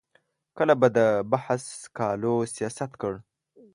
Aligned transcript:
کله 0.57 0.73
به 0.79 0.87
د 0.97 0.99
بحث 1.31 1.63
سکالو 1.83 2.35
سیاست 2.55 2.91
کړ. 3.01 3.13